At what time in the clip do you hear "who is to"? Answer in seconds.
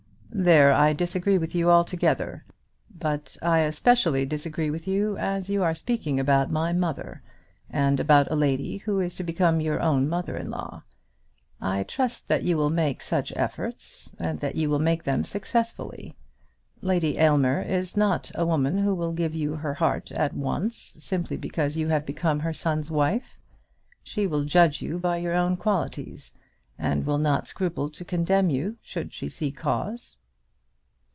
8.77-9.23